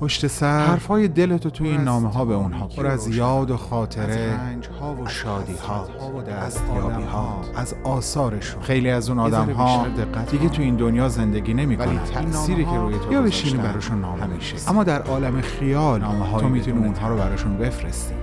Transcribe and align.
پشت 0.00 0.26
سر. 0.26 0.66
حرفای 0.66 1.08
دلتو 1.08 1.50
توی 1.50 1.68
این 1.68 1.80
نامه 1.80 2.12
ها 2.12 2.24
به 2.24 2.34
اونها 2.34 2.66
پر 2.66 2.86
از 2.86 3.08
یاد 3.08 3.50
و 3.50 3.56
خاطره 3.56 4.40
ها 4.80 4.94
و 4.94 5.08
شادی 5.08 5.54
ها 5.68 5.88
دستیابی 6.22 7.02
ها 7.02 7.40
از 7.56 7.74
آثارشون. 7.84 8.62
خیلی 8.62 8.90
از 8.90 9.08
اون 9.08 9.18
آدم 9.18 9.50
ها 9.52 9.86
دیگه 10.30 10.48
تو 10.48 10.62
این 10.62 10.76
دنیا 10.76 11.08
زندگی 11.08 11.54
نمی 11.54 11.76
کنن 11.76 11.98
تأثیری 11.98 12.64
که 12.64 12.70
روی 12.70 12.98
تو 12.98 13.12
یا 13.12 13.22
بشینی 13.22 13.58
براشون 13.62 14.00
نامه 14.00 14.26
میشه 14.26 14.56
اما 14.68 14.84
در 14.84 15.02
عالم 15.02 15.40
خیال 15.40 16.00
نامه 16.00 16.40
تو 16.40 16.48
می‌تونی 16.48 16.86
اونها 16.86 17.08
رو 17.08 17.16
براشون 17.16 17.58
بفرستی 17.58 18.14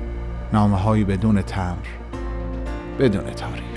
نامه 0.54 0.78
هایی 0.78 1.04
بدون 1.04 1.42
تمر 1.42 1.76
بدون 3.00 3.24
تاریخ. 3.24 3.75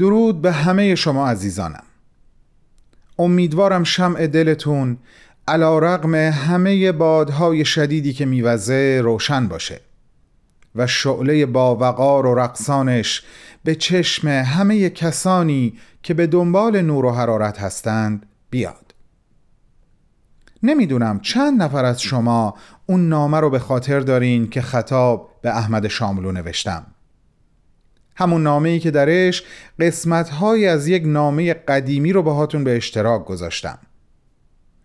درود 0.00 0.42
به 0.42 0.52
همه 0.52 0.94
شما 0.94 1.28
عزیزانم. 1.28 1.82
امیدوارم 3.18 3.84
شمع 3.84 4.26
دلتون 4.26 4.98
علا 5.48 5.78
رقم 5.78 6.14
همه 6.14 6.92
بادهای 6.92 7.64
شدیدی 7.64 8.12
که 8.12 8.26
میوزه 8.26 9.00
روشن 9.04 9.48
باشه 9.48 9.80
و 10.74 10.86
شعله 10.86 11.46
با 11.46 11.76
وقار 11.76 12.26
و 12.26 12.34
رقصانش 12.34 13.22
به 13.64 13.74
چشم 13.74 14.28
همه 14.28 14.90
کسانی 14.90 15.78
که 16.02 16.14
به 16.14 16.26
دنبال 16.26 16.80
نور 16.82 17.04
و 17.04 17.10
حرارت 17.10 17.58
هستند 17.58 18.26
بیاد. 18.50 18.94
نمی‌دونم 20.62 21.20
چند 21.20 21.62
نفر 21.62 21.84
از 21.84 22.02
شما 22.02 22.54
اون 22.86 23.08
نامه 23.08 23.40
رو 23.40 23.50
به 23.50 23.58
خاطر 23.58 24.00
دارین 24.00 24.50
که 24.50 24.62
خطاب 24.62 25.30
به 25.42 25.56
احمد 25.56 25.88
شاملو 25.88 26.32
نوشتم. 26.32 26.86
همون 28.16 28.42
نامه 28.42 28.68
ای 28.68 28.78
که 28.78 28.90
درش 28.90 29.42
قسمت 29.80 30.28
های 30.28 30.66
از 30.66 30.88
یک 30.88 31.02
نامه 31.06 31.54
قدیمی 31.54 32.12
رو 32.12 32.22
باهاتون 32.22 32.64
به 32.64 32.76
اشتراک 32.76 33.24
گذاشتم. 33.24 33.78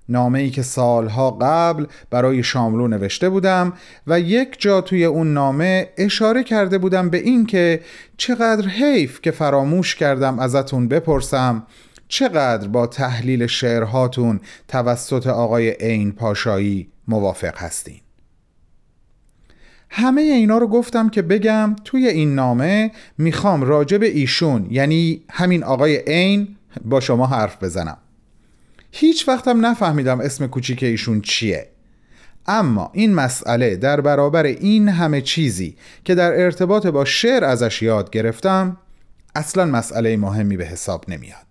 نامه 0.10 0.40
ای 0.40 0.50
که 0.50 0.62
سالها 0.62 1.32
قبل 1.32 1.86
برای 2.10 2.44
شاملو 2.44 2.88
نوشته 2.88 3.30
بودم 3.30 3.74
و 4.08 4.20
یک 4.20 4.56
جا 4.60 4.82
توی 4.82 5.06
اون 5.06 5.34
نامه 5.34 5.90
اشاره 5.98 6.44
کرده 6.44 6.78
بودم 6.78 7.10
به 7.10 7.18
این 7.18 7.46
که 7.46 7.82
چقدر 8.18 8.68
حیف 8.68 9.22
که 9.22 9.32
فراموش 9.32 9.96
کردم 9.96 10.40
ازتون 10.40 10.88
بپرسم 10.88 11.68
چقدر 12.08 12.68
با 12.68 12.88
تحلیل 12.88 13.48
شعرهاتون 13.48 14.40
توسط 14.68 15.28
آقای 15.28 15.70
عین 15.70 16.12
پاشایی 16.12 16.88
موافق 17.08 17.58
هستین. 17.58 18.05
همه 19.90 20.22
اینا 20.22 20.58
رو 20.58 20.68
گفتم 20.68 21.10
که 21.10 21.22
بگم 21.22 21.76
توی 21.84 22.08
این 22.08 22.36
نامه 22.36 22.92
می‌خوام 23.18 23.64
راجب 23.64 24.04
ایشون 24.04 24.68
یعنی 24.70 25.24
همین 25.30 25.64
آقای 25.64 25.98
عین 25.98 26.48
با 26.86 27.00
شما 27.00 27.26
حرف 27.26 27.64
بزنم. 27.64 27.98
هیچ 28.92 29.28
وقتم 29.28 29.66
نفهمیدم 29.66 30.20
اسم 30.20 30.48
کوچیک 30.48 30.84
ایشون 30.84 31.22
چیه. 31.22 31.68
اما 32.48 32.92
این 32.94 33.14
مسئله 33.14 33.76
در 33.76 34.02
برابر 34.02 34.44
این 34.44 34.90
همه 34.90 35.22
چیزی 35.22 35.76
که 36.04 36.16
در 36.16 36.42
ارتباط 36.42 36.88
با 36.88 37.06
شعر 37.06 37.44
ازش 37.44 37.82
یاد 37.82 38.10
گرفتم 38.10 38.78
اصلا 39.36 39.66
مسئله 39.66 40.18
مهمی 40.18 40.58
به 40.58 40.66
حساب 40.66 41.06
نمیاد. 41.08 41.46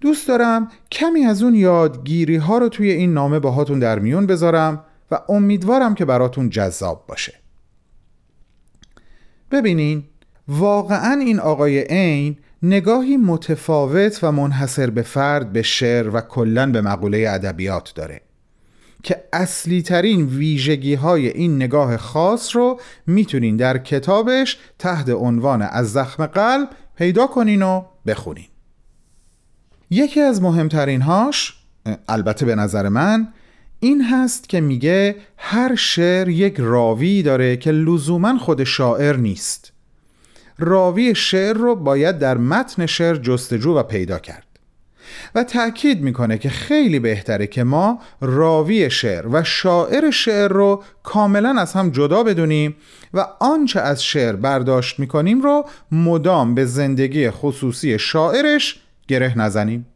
دوست 0.00 0.28
دارم 0.28 0.68
کمی 0.92 1.24
از 1.24 1.42
اون 1.42 1.54
یادگیری 1.54 2.36
ها 2.36 2.58
رو 2.58 2.68
توی 2.68 2.90
این 2.90 3.14
نامه 3.14 3.38
باهاتون 3.38 3.78
در 3.78 3.98
میون 3.98 4.26
بذارم 4.26 4.84
و 5.10 5.20
امیدوارم 5.28 5.94
که 5.94 6.04
براتون 6.04 6.50
جذاب 6.50 7.04
باشه. 7.06 7.34
ببینین 9.50 10.04
واقعا 10.48 11.20
این 11.20 11.40
آقای 11.40 11.80
عین 11.80 12.36
نگاهی 12.62 13.16
متفاوت 13.16 14.18
و 14.22 14.32
منحصر 14.32 14.90
به 14.90 15.02
فرد 15.02 15.52
به 15.52 15.62
شعر 15.62 16.16
و 16.16 16.20
کلا 16.20 16.72
به 16.72 16.80
مقوله 16.80 17.26
ادبیات 17.28 17.92
داره 17.94 18.20
که 19.02 19.24
اصلی 19.32 19.82
ترین 19.82 20.26
ویژگی 20.26 20.94
های 20.94 21.28
این 21.28 21.56
نگاه 21.56 21.96
خاص 21.96 22.56
رو 22.56 22.80
می‌تونین 23.06 23.56
در 23.56 23.78
کتابش 23.78 24.58
تحت 24.78 25.08
عنوان 25.08 25.62
از 25.62 25.92
زخم 25.92 26.26
قلب 26.26 26.68
پیدا 26.96 27.26
کنین 27.26 27.62
و 27.62 27.84
بخونین. 28.06 28.48
یکی 29.90 30.20
از 30.20 30.42
مهمترین 30.42 31.02
هاش 31.02 31.54
البته 32.08 32.46
به 32.46 32.54
نظر 32.54 32.88
من 32.88 33.28
این 33.80 34.04
هست 34.04 34.48
که 34.48 34.60
میگه 34.60 35.16
هر 35.36 35.74
شعر 35.74 36.28
یک 36.28 36.54
راوی 36.58 37.22
داره 37.22 37.56
که 37.56 37.70
لزوما 37.70 38.38
خود 38.38 38.64
شاعر 38.64 39.16
نیست. 39.16 39.72
راوی 40.58 41.14
شعر 41.14 41.56
رو 41.56 41.76
باید 41.76 42.18
در 42.18 42.36
متن 42.38 42.86
شعر 42.86 43.16
جستجو 43.16 43.74
و 43.74 43.82
پیدا 43.82 44.18
کرد. 44.18 44.44
و 45.34 45.44
تأکید 45.44 46.02
می‌کنه 46.02 46.38
که 46.38 46.48
خیلی 46.48 46.98
بهتره 46.98 47.46
که 47.46 47.64
ما 47.64 47.98
راوی 48.20 48.90
شعر 48.90 49.26
و 49.26 49.44
شاعر 49.44 50.10
شعر 50.10 50.48
رو 50.52 50.82
کاملا 51.02 51.60
از 51.60 51.72
هم 51.72 51.90
جدا 51.90 52.22
بدونیم 52.22 52.76
و 53.14 53.26
آنچه 53.40 53.80
از 53.80 54.04
شعر 54.04 54.36
برداشت 54.36 54.98
می‌کنیم 54.98 55.42
رو 55.42 55.64
مدام 55.92 56.54
به 56.54 56.64
زندگی 56.64 57.30
خصوصی 57.30 57.98
شاعرش 57.98 58.80
گره 59.08 59.38
نزنیم. 59.38 59.86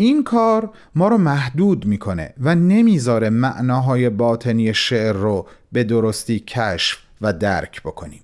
این 0.00 0.24
کار 0.24 0.70
ما 0.94 1.08
رو 1.08 1.18
محدود 1.18 1.86
می‌کنه 1.86 2.34
و 2.40 2.54
نمی‌ذاره 2.54 3.30
معناهای 3.30 4.10
باطنی 4.10 4.74
شعر 4.74 5.12
رو 5.12 5.46
به 5.72 5.84
درستی 5.84 6.38
کشف 6.38 6.98
و 7.20 7.32
درک 7.32 7.82
بکنیم. 7.82 8.22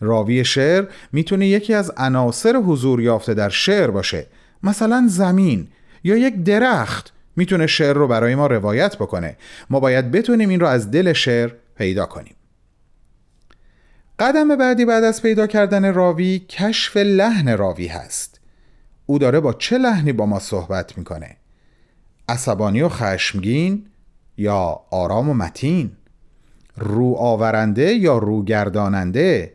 راوی 0.00 0.44
شعر 0.44 0.84
می‌تونه 1.12 1.46
یکی 1.48 1.74
از 1.74 1.92
عناصر 1.96 2.56
حضور 2.56 3.00
یافته 3.00 3.34
در 3.34 3.48
شعر 3.48 3.90
باشه. 3.90 4.26
مثلا 4.62 5.04
زمین 5.08 5.68
یا 6.04 6.16
یک 6.16 6.42
درخت 6.42 7.12
می‌تونه 7.36 7.66
شعر 7.66 7.96
رو 7.96 8.08
برای 8.08 8.34
ما 8.34 8.46
روایت 8.46 8.96
بکنه. 8.96 9.36
ما 9.70 9.80
باید 9.80 10.10
بتونیم 10.10 10.48
این 10.48 10.60
رو 10.60 10.66
از 10.66 10.90
دل 10.90 11.12
شعر 11.12 11.50
پیدا 11.76 12.06
کنیم. 12.06 12.34
قدم 14.18 14.56
بعدی 14.56 14.84
بعد 14.84 15.04
از 15.04 15.22
پیدا 15.22 15.46
کردن 15.46 15.94
راوی 15.94 16.38
کشف 16.38 16.96
لحن 16.96 17.56
راوی 17.56 17.86
هست. 17.86 18.31
او 19.06 19.18
داره 19.18 19.40
با 19.40 19.52
چه 19.52 19.78
لحنی 19.78 20.12
با 20.12 20.26
ما 20.26 20.38
صحبت 20.38 20.98
می‌کنه؟ 20.98 21.36
عصبانی 22.28 22.82
و 22.82 22.88
خشمگین 22.88 23.86
یا 24.36 24.80
آرام 24.90 25.28
و 25.28 25.34
متین؟ 25.34 25.90
رو 26.76 27.14
آورنده 27.14 27.94
یا 27.94 28.18
روگرداننده 28.18 29.52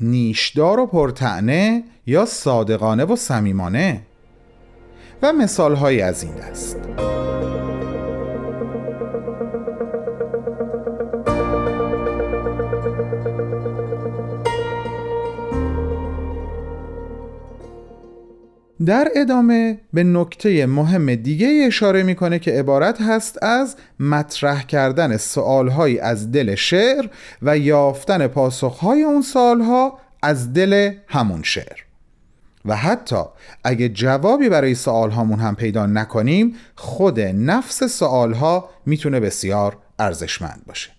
نیشدار 0.00 0.80
و 0.80 0.86
پرتعنه 0.86 1.84
یا 2.06 2.24
صادقانه 2.24 3.04
و 3.04 3.16
صمیمانه؟ 3.16 4.02
و 5.22 5.32
مثال 5.32 5.76
از 6.02 6.22
این 6.22 6.34
دست. 6.34 6.76
در 18.88 19.08
ادامه 19.16 19.80
به 19.92 20.04
نکته 20.04 20.66
مهم 20.66 21.14
دیگه 21.14 21.64
اشاره 21.66 22.02
می‌کنه 22.02 22.38
که 22.38 22.50
عبارت 22.50 23.00
هست 23.00 23.42
از 23.42 23.76
مطرح 24.00 24.62
کردن 24.62 25.16
سوالهایی 25.16 25.98
از 25.98 26.32
دل 26.32 26.54
شعر 26.54 27.06
و 27.42 27.58
یافتن 27.58 28.26
پاسخهای 28.26 29.02
اون 29.02 29.22
سوالها 29.22 29.98
از 30.22 30.52
دل 30.52 30.92
همون 31.08 31.42
شعر. 31.42 31.76
و 32.64 32.76
حتی 32.76 33.22
اگه 33.64 33.88
جوابی 33.88 34.48
برای 34.48 34.74
سوالهامون 34.74 35.38
هم 35.38 35.56
پیدا 35.56 35.86
نکنیم 35.86 36.56
خود 36.76 37.20
نفس 37.20 37.84
سوالها 37.84 38.70
می‌تونه 38.86 39.20
بسیار 39.20 39.76
ارزشمند 39.98 40.62
باشه. 40.66 40.90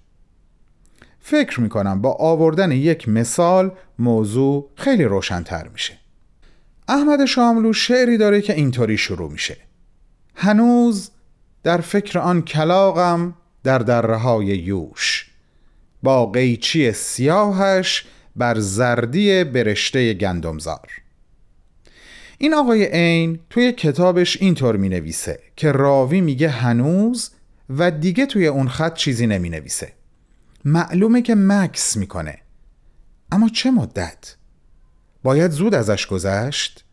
فکر 1.20 1.62
می‌کنم 1.62 2.02
با 2.02 2.12
آوردن 2.14 2.72
یک 2.72 3.10
مثال 3.10 3.72
موضوع 4.00 4.70
خیلی 4.76 5.04
روشنتر 5.04 5.68
میشه. 5.74 5.99
احمد 6.90 7.26
شاملو 7.26 7.74
شعری 7.74 8.18
داره 8.18 8.42
که 8.42 8.54
اینطوری 8.54 8.98
شروع 8.98 9.32
میشه. 9.32 9.58
هنوز 10.36 11.12
در 11.64 11.82
فکر 11.82 12.20
آن 12.20 12.42
کلاغم 12.42 13.34
در 13.64 13.80
دره 13.80 14.16
های 14.16 14.46
یوش. 14.46 15.30
با 16.04 16.26
قیچی 16.26 16.92
سیاهش 16.92 18.06
بر 18.36 18.60
زردی 18.60 19.44
برشته 19.44 20.14
گندمزار. 20.14 20.88
این 22.38 22.54
آقای 22.54 22.86
عین 22.86 23.40
توی 23.50 23.72
کتابش 23.72 24.42
اینطور 24.42 24.78
می 24.78 24.90
نویسه 24.90 25.40
که 25.56 25.72
راوی 25.72 26.22
میگه 26.22 26.50
هنوز 26.50 27.32
و 27.70 27.92
دیگه 27.92 28.26
توی 28.26 28.48
اون 28.48 28.68
خط 28.70 28.94
چیزی 28.94 29.28
نمی 29.28 29.50
نویسه 29.50 29.94
معلومه 30.66 31.22
که 31.22 31.36
مکس 31.36 31.98
می‌کنه. 31.98 32.38
اما 33.32 33.50
چه 33.50 33.72
مدت؟ 33.72 34.36
باید 35.24 35.52
زود 35.52 35.76
ازش 35.76 36.08
گذشت؟ 36.08 36.84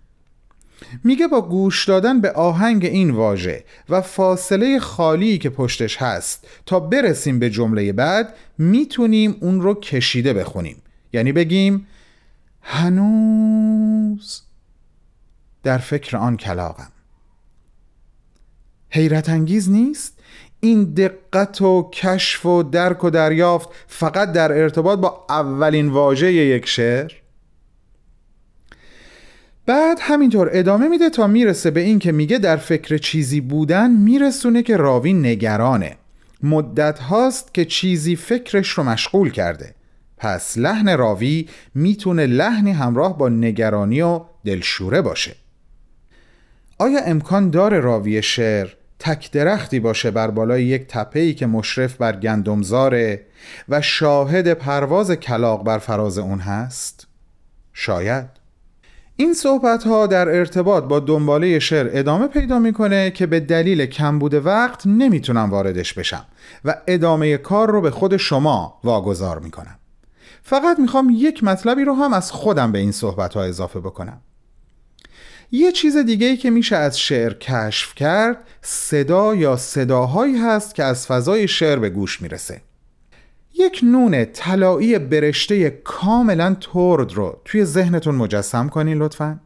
میگه 1.05 1.29
با 1.29 1.43
گوش 1.43 1.85
دادن 1.85 2.21
به 2.21 2.33
آهنگ 2.33 2.85
این 2.85 3.11
واژه 3.11 3.65
و 3.89 4.01
فاصله 4.01 4.79
خالی 4.79 5.39
که 5.39 5.51
پشتش 5.51 5.97
هست 5.97 6.49
تا 6.67 6.81
برسیم 6.81 7.39
به 7.39 7.51
جمله 7.51 7.93
بعد 7.93 8.35
می‌تونیم 8.59 9.37
اون 9.41 9.61
رو 9.61 9.75
کشیده 9.75 10.33
بخونیم. 10.33 10.83
یعنی 11.13 11.33
بگیم 11.33 11.87
هنوز 12.61 14.43
در 15.63 15.79
فکر 15.79 16.17
آن 16.17 16.37
کلاقم 16.37 16.93
حیرت 18.91 19.29
انگیز 19.29 19.71
نیست؟ 19.71 20.19
این 20.61 20.85
دقت 20.85 21.63
و 21.63 21.91
کشف 21.93 22.47
و 22.47 22.63
درک 22.63 23.05
و 23.05 23.11
دریافت 23.11 23.69
فقط 23.87 24.33
در 24.33 24.53
ارتباط 24.53 24.99
با 24.99 25.27
اولین 25.29 25.89
واژه 25.89 26.33
یک 26.33 26.67
شعر؟ 26.67 27.13
بعد 29.67 29.99
همینطور 30.01 30.51
ادامه 30.53 30.89
میده 30.89 31.11
تا 31.11 31.27
می‌رسه 31.27 31.71
به 31.71 31.81
این 31.81 31.99
که 31.99 32.13
میگه 32.13 32.39
در 32.39 32.57
فکر 32.57 32.99
چیزی 32.99 33.41
بودن 33.41 33.91
میرسونه 33.91 34.63
که 34.63 34.77
راوی 34.77 35.13
نگرانه. 35.13 35.97
مدت 36.43 36.99
هاست 36.99 37.55
که 37.55 37.65
چیزی 37.65 38.17
فکرش 38.17 38.69
رو 38.69 38.85
مشغول 38.85 39.31
کرده. 39.31 39.75
پس 40.17 40.59
لحن 40.59 40.97
راوی 40.97 41.49
می‌تونه 41.75 42.27
لحنی 42.27 42.73
همراه 42.73 43.19
با 43.19 43.29
نگرانی 43.29 44.01
و 44.01 44.21
دلشوره 44.45 45.03
باشه. 45.03 45.35
آیا 46.79 47.01
امکان 47.05 47.51
داره 47.51 47.81
راوی 47.81 48.23
شعر 48.23 48.69
تک 48.99 49.31
درختی 49.31 49.81
باشه 49.81 50.11
بر 50.11 50.31
بالای 50.31 50.65
یک 50.65 50.87
تپه‌ای 50.89 51.35
که 51.35 51.47
مشرف 51.47 51.97
بر 51.97 52.17
گندمزاره 52.17 53.27
و 53.69 53.81
شاهد 53.81 54.53
پرواز 54.53 55.11
کلاق 55.11 55.65
بر 55.65 55.79
فراز 55.79 56.19
اون 56.19 56.39
هست؟ 56.39 57.07
شاید. 57.73 58.46
این 59.19 59.35
صحبت 59.35 59.85
ها 59.85 60.07
در 60.07 60.29
ارتباط 60.29 60.85
با 60.85 61.01
دنباله 61.01 61.59
شعر 61.59 61.91
ادامه 61.93 62.27
پیدا 62.27 62.59
می‌کنه 62.59 63.11
که 63.11 63.27
به 63.27 63.41
دلیل 63.41 63.87
کمبود 63.87 64.35
وقت 64.35 64.87
نمی‌تونم 64.87 65.51
واردش 65.51 65.95
بشم 65.95 66.27
و 66.65 66.75
ادامه 66.87 67.37
کار 67.37 67.71
رو 67.71 67.81
به 67.81 67.91
خود 67.91 68.17
شما 68.17 68.81
واگذار 68.85 69.39
می‌کنم. 69.39 69.79
فقط 70.43 70.79
می‌خوام 70.79 71.09
یک 71.13 71.45
مطلبی 71.45 71.85
رو 71.85 71.95
هم 71.95 72.13
از 72.13 72.33
خودم 72.33 72.73
به 72.73 72.79
این 72.79 72.93
صحبت 72.93 73.35
ها 73.35 73.43
اضافه 73.43 73.81
بکنم. 73.81 74.21
یه 75.53 75.73
چیز 75.73 75.97
دیگه 75.97 76.27
ای 76.27 76.37
که 76.37 76.51
میشه 76.51 76.77
از 76.77 76.99
شعر 76.99 77.35
کشف 77.35 77.95
کرد 77.95 78.37
صدا 78.63 79.35
یا 79.35 79.57
صداهایی 79.57 80.37
هست 80.37 80.75
که 80.75 80.85
از 80.85 81.07
فضای 81.07 81.49
شعر 81.49 81.79
به 81.79 81.91
گوش 81.91 82.23
می‌رسه. 82.23 82.61
یک 83.59 83.81
نون 83.83 84.25
طلایی 84.25 84.99
برشته 84.99 85.71
کاملا 85.71 86.55
ترد 86.55 87.13
رو 87.13 87.41
توی 87.45 87.65
ذهنتون 87.65 88.15
مجسم 88.15 88.69
کنین 88.69 88.99
لطفا. 88.99 89.41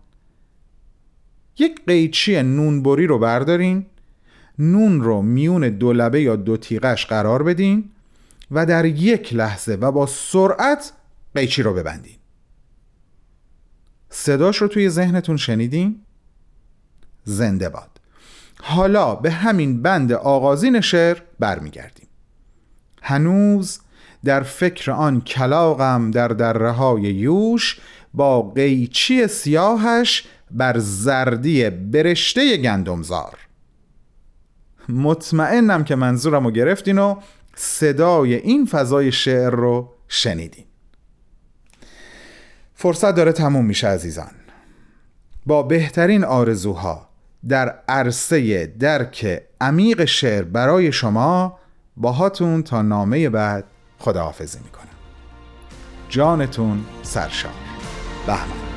یک 1.59 1.85
قیچی 1.87 2.43
نونبری 2.43 3.07
رو 3.07 3.19
بردارین. 3.19 3.87
نون 4.59 5.01
رو 5.01 5.23
میون 5.23 5.69
دو 5.69 5.93
لبه 5.93 6.23
یا 6.23 6.37
دو 6.37 6.57
تیغش 6.57 7.07
قرار 7.07 7.43
بدین 7.43 7.91
و 8.51 8.67
در 8.67 8.85
یک 8.85 9.35
لحظه 9.35 9.75
و 9.75 9.93
با 9.93 10.07
سرعت 10.07 10.93
قیچی 11.35 11.63
رو 11.63 11.75
ببندین. 11.75 12.17
صداش 14.11 14.56
رو 14.56 14.69
توی 14.69 14.89
ذهنتون 14.89 15.37
شنیدین؟ 15.37 16.01
زنده 17.25 17.69
باد. 17.69 18.01
حالا 18.63 19.15
به 19.15 19.31
همین 19.31 19.83
بند 19.83 20.13
آغازین 20.13 20.81
شعر 20.81 21.23
برمیگردیم. 21.39 22.09
هنوز 23.03 23.79
در 24.25 24.43
فکر 24.43 24.90
آن 24.90 25.20
کلاقم 25.20 26.11
در 26.11 26.28
دره 26.28 26.70
های 26.70 27.02
یوش 27.02 27.81
با 28.14 28.43
قیچی 28.43 29.26
سیاهش 29.26 30.25
بر 30.50 30.78
زردی 30.78 31.70
برشته 31.70 32.56
گندمزار. 32.56 33.38
مطمئنم 34.88 35.84
که 35.84 35.96
منظورم 35.96 36.44
رو 36.44 36.50
گرفتین 36.50 36.99
و 36.99 37.17
صدای 37.55 38.34
این 38.34 38.67
فضای 38.67 39.12
شعر 39.12 39.50
رو 39.50 39.93
شنیدین. 40.08 40.64
فرصت 42.75 43.14
داره 43.14 43.32
تموم 43.32 43.64
میشه 43.64 43.88
عزیزان. 43.88 44.31
با 45.46 45.62
بهترین 45.62 46.25
آرزوها 46.25 47.08
در 47.49 47.75
عرصه 47.88 48.67
درک 48.67 49.43
عمیق 49.61 50.05
شعر 50.05 50.43
برای 50.43 50.93
شما 50.93 51.58
باهاتون 51.96 52.62
تا 52.62 52.82
نامه 52.82 53.28
بعد 53.28 53.64
خداحافظی 54.00 54.58
می‌کنم. 54.58 54.87
جانتون 56.08 56.85
سرشار. 57.02 57.52
بهمن. 58.26 58.69